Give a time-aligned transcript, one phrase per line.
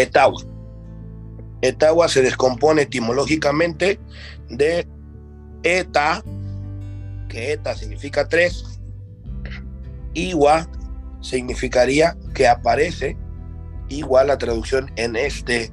[0.00, 0.42] Etagua.
[1.60, 3.98] Etagua se descompone etimológicamente
[4.48, 4.86] de
[5.62, 6.22] eta,
[7.28, 8.80] que eta significa tres,
[10.14, 10.68] igua
[11.20, 13.16] significaría que aparece,
[13.88, 15.72] igual la traducción en este,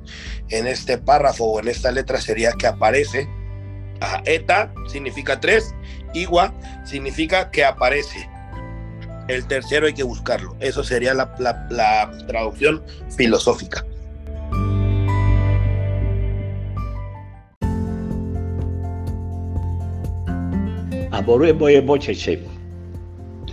[0.49, 3.29] en este párrafo o en esta letra sería que aparece.
[4.25, 5.75] eta significa tres,
[6.13, 6.53] igua
[6.83, 8.27] significa que aparece.
[9.27, 10.55] El tercero hay que buscarlo.
[10.59, 11.35] Eso sería la
[12.27, 12.83] traducción
[13.15, 13.83] filosófica.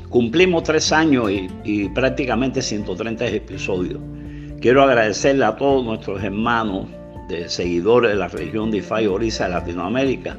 [0.09, 1.31] Cumplimos tres años
[1.65, 4.01] y, prácticamente 130 episodios.
[4.61, 6.89] Quiero agradecerle a todos nuestros hermanos
[7.29, 10.37] de seguidores de la región de Ifá y de Latinoamérica,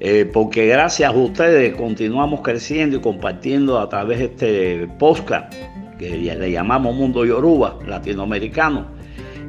[0.00, 5.54] eh, porque gracias a ustedes continuamos creciendo y compartiendo a través de este podcast
[5.98, 8.86] que le llamamos Mundo Yoruba latinoamericano,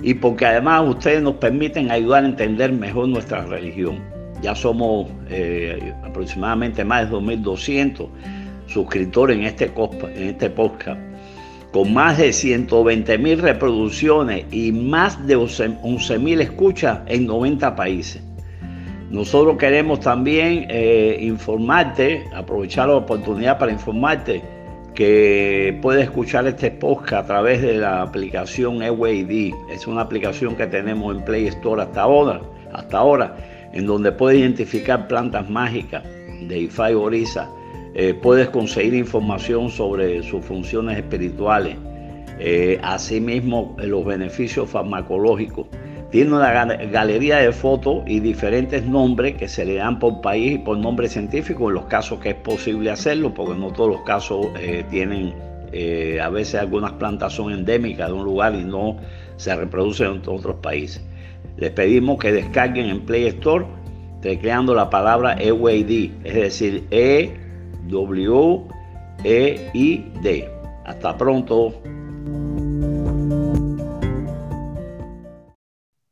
[0.03, 4.10] y porque además ustedes nos permiten ayudar a entender mejor nuestra religión.
[4.41, 8.07] Ya somos eh, aproximadamente más de 2.200
[8.67, 9.71] suscriptores en este,
[10.15, 10.99] en este podcast,
[11.71, 18.21] con más de 120.000 reproducciones y más de 11.000 escuchas en 90 países.
[19.11, 24.41] Nosotros queremos también eh, informarte, aprovechar la oportunidad para informarte
[24.95, 29.51] que puedes escuchar este podcast a través de la aplicación EWAD.
[29.69, 32.41] Es una aplicación que tenemos en Play Store hasta ahora.
[32.73, 33.35] Hasta ahora
[33.73, 36.03] en donde puedes identificar plantas mágicas
[36.47, 37.49] de Ifá Orisa.
[37.93, 41.75] Eh, puedes conseguir información sobre sus funciones espirituales,
[42.39, 45.67] eh, asimismo los beneficios farmacológicos.
[46.09, 50.57] Tiene una galería de fotos y diferentes nombres que se le dan por país y
[50.57, 54.47] por nombre científico en los casos que es posible hacerlo, porque no todos los casos
[54.59, 55.33] eh, tienen,
[56.21, 58.97] a veces algunas plantas son endémicas de un lugar y no
[59.37, 61.01] se reproducen en otros países.
[61.57, 63.65] Les pedimos que descarguen en Play Store
[64.21, 65.91] tecleando la palabra EWAD,
[66.23, 67.35] es decir, E
[67.87, 68.67] W
[69.23, 70.49] E I D.
[70.85, 71.81] Hasta pronto.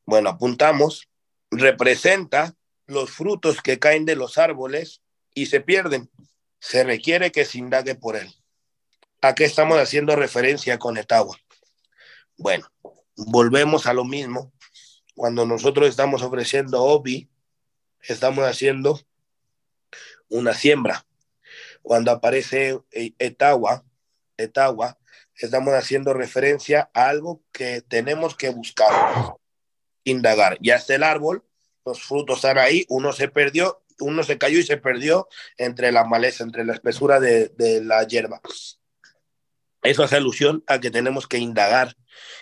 [0.05, 1.07] Bueno, apuntamos,
[1.51, 2.56] representa
[2.88, 5.01] los frutos que caen de los árboles
[5.35, 6.09] y se pierden.
[6.59, 8.27] Se requiere que se indague por él.
[9.21, 11.38] ¿A qué estamos haciendo referencia con Etagua?
[12.38, 12.67] Bueno,
[13.16, 14.51] volvemos a lo mismo
[15.19, 17.28] cuando nosotros estamos ofreciendo OBI,
[18.03, 19.02] estamos haciendo
[20.30, 21.06] una siembra.
[21.81, 23.84] Cuando aparece e-, etagua,
[24.38, 24.97] etagua,
[25.35, 29.35] estamos haciendo referencia a algo que tenemos que buscar,
[30.06, 30.57] indagar.
[30.62, 31.44] Ya está el árbol,
[31.84, 36.06] los frutos están ahí, uno se perdió, uno se cayó y se perdió entre la
[36.06, 38.40] maleza, entre la espesura de, de la hierba.
[39.81, 41.95] Eso hace alusión a que tenemos que indagar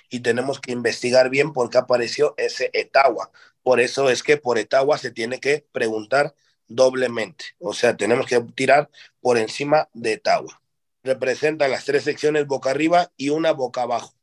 [0.09, 3.31] y tenemos que investigar bien por qué apareció ese Etagua.
[3.61, 6.33] Por eso es que por Etagua se tiene que preguntar
[6.67, 7.45] doblemente.
[7.59, 8.89] O sea, tenemos que tirar
[9.21, 10.61] por encima de Etagua.
[11.03, 14.13] Representa las tres secciones boca arriba y una boca abajo.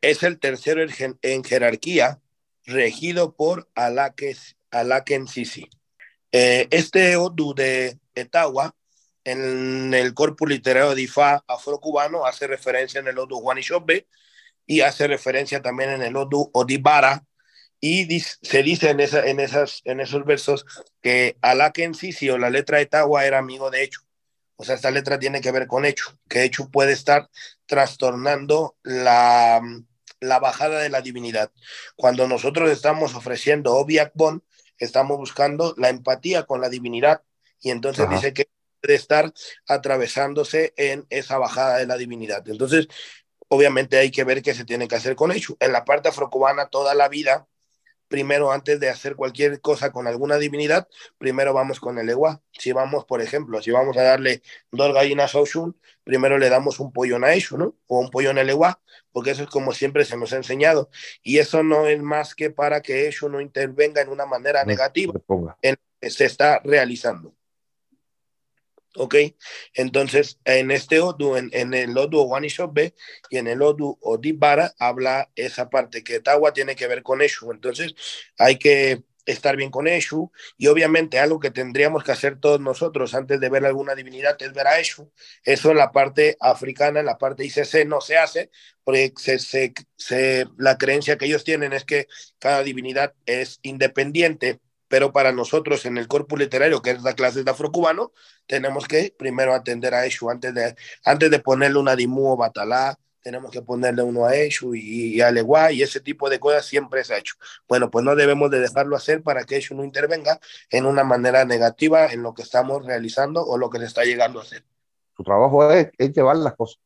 [0.00, 0.84] Es el tercero
[1.22, 2.20] en, jerarquía,
[2.64, 5.68] regido por Alaken Sisi.
[6.32, 8.74] Eh, este Odu de Etagua
[9.26, 14.06] en el corpus literario de Ifá afrocubano hace referencia en el Odu Juanishobe
[14.66, 17.24] y hace referencia también en el Odu Odibara
[17.80, 20.64] y se dice en, esa, en, esas, en esos versos
[21.02, 21.36] que
[21.94, 24.00] Sisi o la letra de Tawa era amigo de Echu.
[24.54, 27.28] O sea, esta letra tiene que ver con Echu, que Echu puede estar
[27.66, 29.60] trastornando la,
[30.20, 31.50] la bajada de la divinidad.
[31.96, 34.44] Cuando nosotros estamos ofreciendo Obiakbon,
[34.78, 37.22] estamos buscando la empatía con la divinidad
[37.60, 38.48] y entonces dice que
[38.82, 39.32] de estar
[39.66, 42.46] atravesándose en esa bajada de la divinidad.
[42.48, 42.88] Entonces,
[43.48, 45.56] obviamente hay que ver qué se tiene que hacer con ello.
[45.60, 47.46] En la parte afrocubana, toda la vida,
[48.08, 50.88] primero antes de hacer cualquier cosa con alguna divinidad,
[51.18, 52.40] primero vamos con el Ewa.
[52.52, 56.80] Si vamos, por ejemplo, si vamos a darle dos gallinas a Oshun, primero le damos
[56.80, 57.76] un pollo a Eshu, ¿no?
[57.86, 58.80] O un pollo en el Ewa,
[59.12, 60.90] porque eso es como siempre se nos ha enseñado.
[61.22, 65.14] Y eso no es más que para que Eshu no intervenga en una manera negativa
[65.62, 67.34] en que se está realizando.
[68.96, 69.14] ¿Ok?
[69.74, 72.94] Entonces, en este Odu, en, en el Odu Wanishobe
[73.30, 77.52] y en el Odu Odibara, habla esa parte que Tawa tiene que ver con Eshu.
[77.52, 77.94] Entonces,
[78.38, 83.14] hay que estar bien con Eshu y obviamente algo que tendríamos que hacer todos nosotros
[83.14, 85.10] antes de ver alguna divinidad es ver a Eshu.
[85.44, 88.50] Eso en la parte africana, en la parte ICC no se hace
[88.84, 92.06] porque se, se, se, la creencia que ellos tienen es que
[92.38, 97.44] cada divinidad es independiente pero para nosotros en el corpus literario, que es la clase
[97.44, 98.12] de afrocubano,
[98.46, 102.98] tenemos que primero atender a Eshu antes de, antes de ponerle una dimú o batalá,
[103.26, 107.02] tenemos que ponerle uno a Eshu y, a Leguá y ese tipo de cosas siempre
[107.02, 107.34] se ha hecho.
[107.66, 110.38] Bueno, pues no debemos de dejarlo hacer para que Eshu no intervenga
[110.70, 114.38] en una manera negativa en lo que estamos realizando o lo que le está llegando
[114.38, 114.64] a hacer.
[115.16, 116.78] Su trabajo es, llevar las cosas.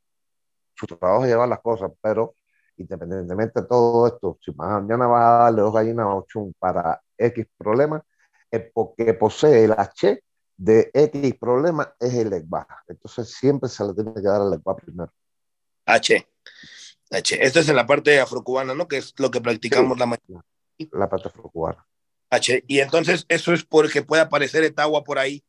[0.74, 2.34] Su trabajo es llevar las cosas, pero
[2.82, 7.46] independientemente de todo esto, si mañana vas a darle dos gallinas a Ochun para X
[7.56, 8.02] problema,
[8.50, 10.22] es porque posee el H
[10.56, 12.66] de X problema, es el Legba.
[12.88, 15.12] Entonces siempre se le tiene que dar al Legba primero.
[15.86, 16.28] H.
[17.10, 17.44] H.
[17.44, 18.86] Esto es en la parte afrocubana, ¿no?
[18.86, 20.40] Que es lo que practicamos la mayoría.
[20.92, 21.86] La parte afrocubana.
[22.30, 22.64] H.
[22.66, 25.42] Y entonces eso es porque puede aparecer Etagua por ahí,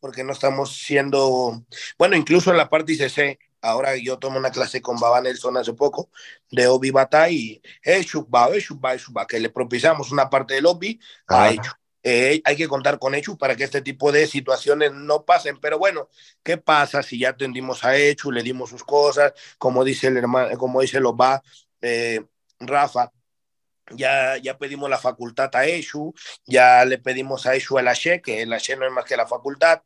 [0.00, 1.64] porque no estamos siendo,
[1.98, 5.72] bueno, incluso en la parte ICC, ahora yo tomo una clase con Baba Nelson hace
[5.72, 6.10] poco,
[6.50, 7.60] de Obi Bata y
[9.26, 11.74] que le propiciamos una parte del Obi a ellos.
[12.02, 15.58] Eh, hay que contar con Echu para que este tipo de situaciones no pasen.
[15.60, 16.08] Pero bueno,
[16.42, 20.56] ¿qué pasa si ya atendimos a Echu, le dimos sus cosas, como dice el hermano,
[20.56, 21.42] como dice lo va
[21.80, 22.24] eh,
[22.60, 23.12] Rafa?
[23.90, 26.14] Ya, ya pedimos la facultad a Echu,
[26.44, 29.26] ya le pedimos a Echu el Ashe, que el Ashe no es más que la
[29.26, 29.82] facultad,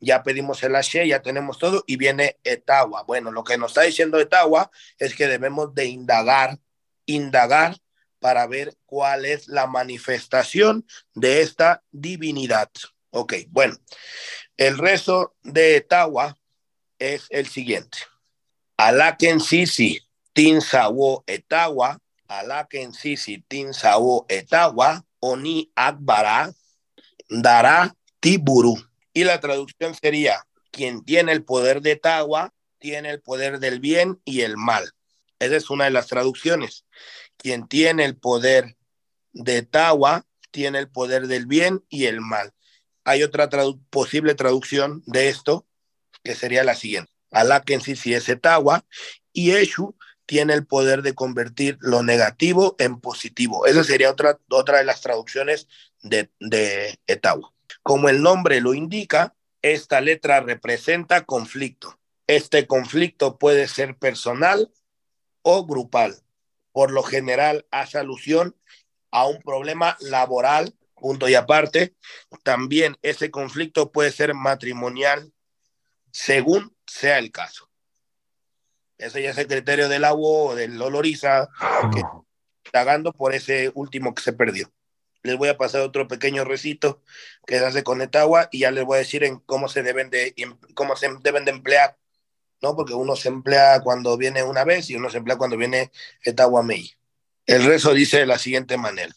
[0.00, 3.04] ya pedimos el Ashe, ya tenemos todo, y viene Etagua.
[3.04, 6.58] Bueno, lo que nos está diciendo Etagua es que debemos de indagar,
[7.06, 7.76] indagar
[8.18, 12.70] para ver cuál es la manifestación de esta divinidad.
[13.10, 13.76] Ok, bueno,
[14.56, 16.36] el rezo de Etawa
[16.98, 17.98] es el siguiente.
[18.76, 20.00] Alaken sisi
[20.32, 23.70] tin sawo etawa, alaken sisi tin
[24.28, 26.52] etawa, oni akbara,
[27.28, 28.76] dará tiburu.
[29.12, 34.20] Y la traducción sería, quien tiene el poder de Etawa, tiene el poder del bien
[34.24, 34.92] y el mal.
[35.38, 36.84] Esa es una de las traducciones
[37.36, 38.76] quien tiene el poder
[39.32, 42.52] de Tawa, tiene el poder del bien y el mal.
[43.04, 43.48] Hay otra
[43.90, 45.66] posible traducción de esto,
[46.24, 47.12] que sería la siguiente.
[47.30, 48.84] Alá que es Tawa
[49.32, 49.94] y Eshu
[50.26, 53.66] tiene el poder de convertir lo negativo en positivo.
[53.66, 55.68] Esa sería otra, otra de las traducciones
[56.02, 57.52] de, de Etawa.
[57.82, 61.98] Como el nombre lo indica, esta letra representa conflicto.
[62.26, 64.70] Este conflicto puede ser personal
[65.42, 66.20] o grupal
[66.76, 68.54] por lo general hace alusión
[69.10, 71.96] a un problema laboral, punto y aparte.
[72.42, 75.32] También ese conflicto puede ser matrimonial,
[76.10, 77.65] según sea el caso.
[78.98, 81.48] Ese ya es el criterio del agua o del oloriza,
[81.92, 82.02] que
[82.64, 84.70] está por ese último que se perdió.
[85.22, 87.02] Les voy a pasar otro pequeño recito
[87.46, 90.08] que se hace con Etagua y ya les voy a decir en cómo se deben
[90.08, 90.34] de,
[90.74, 91.96] cómo se deben de emplear
[92.62, 92.74] ¿no?
[92.74, 95.90] Porque uno se emplea cuando viene una vez y uno se emplea cuando viene
[96.22, 96.92] Etahuamei.
[97.46, 99.14] El rezo dice de la siguiente manera.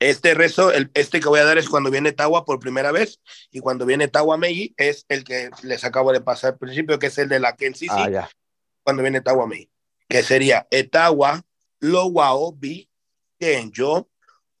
[0.00, 3.20] Este rezo, el, este que voy a dar es cuando viene Tawa por primera vez
[3.50, 7.18] y cuando viene Tahuamei es el que les acabo de pasar al principio, que es
[7.18, 8.28] el de la Kensisi, ah,
[8.88, 9.70] cuando viene Tahuamei,
[10.08, 11.44] que sería Etawa,
[11.78, 12.88] Lowao, Bi,
[13.38, 14.08] Kenjo,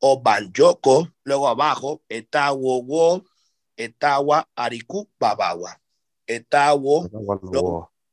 [0.00, 3.24] o Banjoko, luego abajo, Etawo, Wo,
[3.74, 5.80] Etawa, Ariku, Babawa.
[6.26, 7.08] Etawo,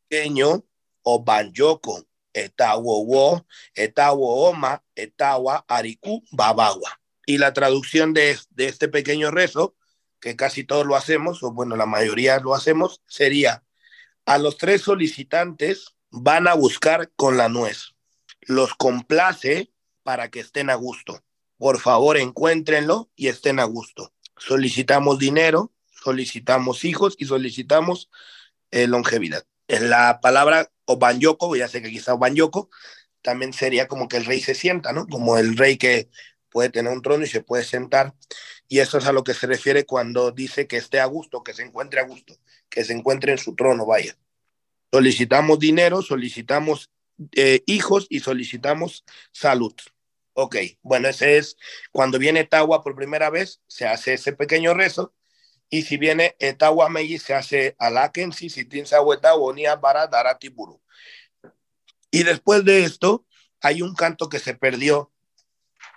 [0.07, 0.63] pequeño
[1.03, 3.45] o banyoko, etawo wo,
[3.75, 7.01] etawo oma, etawa ariku babawa.
[7.25, 9.75] Y la traducción de, de este pequeño rezo,
[10.21, 13.65] que casi todos lo hacemos, o bueno, la mayoría lo hacemos, sería,
[14.25, 17.95] a los tres solicitantes van a buscar con la nuez.
[18.41, 19.71] Los complace
[20.03, 21.23] para que estén a gusto.
[21.57, 24.13] Por favor, encuéntrenlo y estén a gusto.
[24.37, 28.09] Solicitamos dinero, solicitamos hijos y solicitamos
[28.71, 32.69] eh, longevidad la palabra Obanyoko, ya sé que quizá Obanyoko,
[33.21, 35.07] también sería como que el rey se sienta, ¿no?
[35.07, 36.09] Como el rey que
[36.49, 38.13] puede tener un trono y se puede sentar.
[38.67, 41.53] Y eso es a lo que se refiere cuando dice que esté a gusto, que
[41.53, 42.37] se encuentre a gusto,
[42.69, 44.17] que se encuentre en su trono, vaya.
[44.91, 46.91] Solicitamos dinero, solicitamos
[47.35, 49.73] eh, hijos y solicitamos salud.
[50.33, 51.57] Ok, bueno, ese es
[51.91, 55.13] cuando viene Tawa por primera vez, se hace ese pequeño rezo
[55.69, 58.67] y si viene Etawa Meiji, se hace Alakensi, si
[59.37, 60.81] Bonia para Daratiburu.
[62.11, 63.25] Y después de esto,
[63.61, 65.11] hay un canto que se perdió,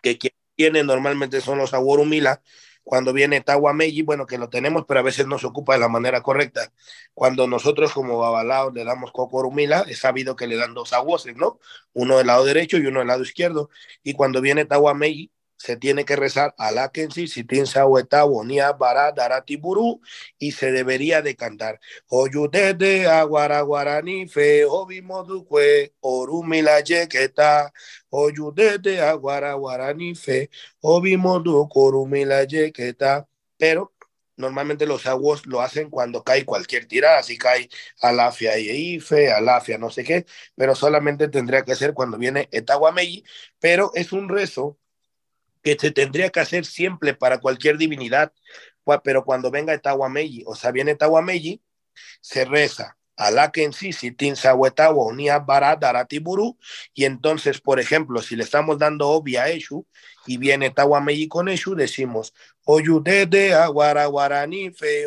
[0.02, 2.42] que quien tiene normalmente son los Aworumila,
[2.88, 5.78] cuando viene Tawa Meiji, bueno, que lo tenemos, pero a veces no se ocupa de
[5.78, 6.72] la manera correcta.
[7.12, 11.60] Cuando nosotros como Babalao le damos Cocorumila, es sabido que le dan dos aguoses, ¿no?
[11.92, 13.68] Uno del lado derecho y uno del lado izquierdo.
[14.02, 19.12] Y cuando viene Tawa Meiji, se tiene que rezar a Kensi, Sitin Saweta, Bonia, Bara,
[19.12, 20.00] Daratiburu,
[20.38, 21.80] y se debería de cantar.
[22.08, 27.72] Oyudede, Aguara, Guarani, Fe, Obimoduque, Orumila, Yequeta,
[28.10, 30.50] Oyudede, Aguara, Guarani, Fe,
[30.80, 33.28] Obimoduque, Orumila, Yequeta.
[33.56, 33.92] Pero
[34.36, 37.68] normalmente los aguos lo hacen cuando cae cualquier tirada, si cae
[38.00, 43.24] Alafia y Ife, Alafia no sé qué, pero solamente tendría que ser cuando viene Etahuameyi,
[43.58, 44.78] pero es un rezo
[45.62, 48.32] que se tendría que hacer siempre para cualquier divinidad,
[49.04, 51.62] pero cuando venga Etahuameyi, o sea, viene Etahuameyi,
[52.20, 52.98] se reza
[56.94, 59.84] y entonces, por ejemplo, si le estamos dando obvia a Eshu
[60.24, 62.32] y viene Tawameyi con Eshu, decimos
[62.64, 65.06] Oyudede Aguara Guarani Fe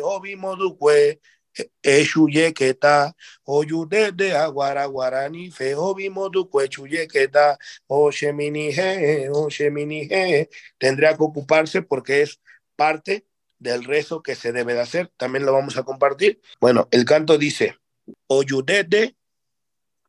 [1.58, 10.48] Obi Modukwe Eshu Yeketa Oyudede Aguara Guarani Fe Obi Modukwe Chuyeketa O Sheminihe O Sheminihe
[10.78, 12.40] tendría que ocuparse porque es
[12.76, 13.26] parte
[13.58, 15.12] del rezo que se debe de hacer.
[15.16, 16.40] También lo vamos a compartir.
[16.60, 17.78] Bueno, el canto dice
[18.26, 19.14] oyudede,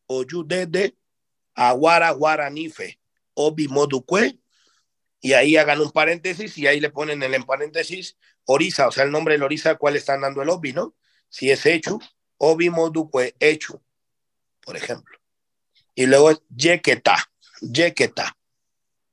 [0.08, 0.96] oyudede,
[1.54, 3.00] aguara guaranife,
[3.36, 4.40] obi modukwe,
[5.22, 9.04] y ahí hagan un paréntesis y ahí le ponen en el paréntesis orisa, o sea,
[9.04, 10.96] el nombre del orisa, cuál están dando el obi, ¿no?
[11.34, 12.00] Si es hecho,
[12.38, 13.82] obi modukwe, hecho,
[14.62, 15.18] por ejemplo.
[15.96, 17.18] Y luego es yeketa,
[17.60, 18.38] yeketa.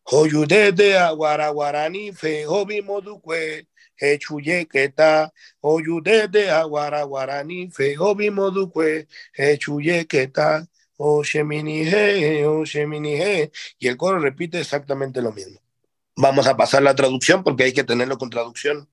[0.03, 10.05] Oyudede, aguara guaranife, obi modukwe, hechuye keta oyude de aguara guarani fe obi modukwe hechuye
[10.05, 10.67] keta
[10.99, 15.59] o sheminihe o sheminihe y el coro repite exactamente lo mismo.
[16.17, 18.89] Vamos a pasar la traducción porque hay que tenerlo con traducción.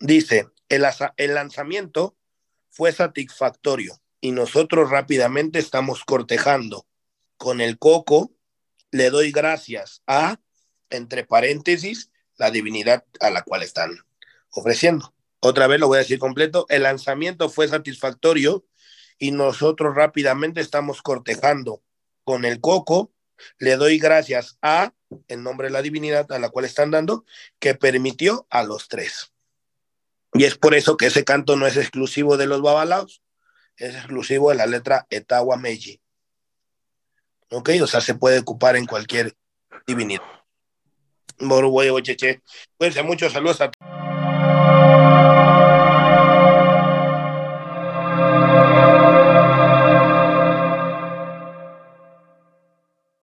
[0.00, 2.16] Dice el lanzamiento
[2.74, 6.86] fue satisfactorio y nosotros rápidamente estamos cortejando
[7.36, 8.32] con el coco
[8.90, 10.38] le doy gracias a
[10.88, 13.90] entre paréntesis la divinidad a la cual están
[14.50, 15.14] ofreciendo.
[15.40, 18.64] Otra vez lo voy a decir completo, el lanzamiento fue satisfactorio
[19.18, 21.82] y nosotros rápidamente estamos cortejando
[22.22, 23.12] con el coco.
[23.58, 24.94] Le doy gracias a,
[25.28, 27.24] en nombre de la divinidad a la cual están dando,
[27.58, 29.33] que permitió a los tres.
[30.34, 33.22] Y es por eso que ese canto no es exclusivo de los babalaos,
[33.76, 36.00] es exclusivo de la letra Etawa Meiji.
[37.50, 37.70] ¿Ok?
[37.82, 39.36] O sea, se puede ocupar en cualquier
[39.86, 40.22] divinidad.
[42.78, 43.70] Bueno, muchos saludos a